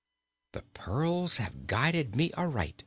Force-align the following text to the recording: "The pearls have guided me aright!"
"The 0.53 0.63
pearls 0.63 1.37
have 1.37 1.67
guided 1.67 2.15
me 2.15 2.33
aright!" 2.33 2.79